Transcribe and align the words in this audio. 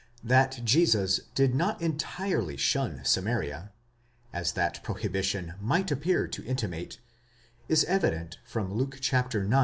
That 0.23 0.61
Jesus 0.63 1.19
did 1.35 1.53
not 1.53 1.79
entirely 1.79 2.57
shun 2.57 3.05
Samaria, 3.05 3.71
as 4.33 4.53
that 4.53 4.81
prohibition 4.81 5.53
might 5.61 5.91
appear 5.91 6.27
to 6.27 6.43
intimate, 6.43 6.97
is 7.67 7.83
evident 7.83 8.39
from 8.43 8.73
Luke 8.73 8.95
ix. 8.99 9.13